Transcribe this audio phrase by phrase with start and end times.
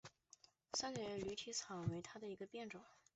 [0.73, 2.81] 三角叶驴蹄草为毛茛科驴蹄草属下的一个变种。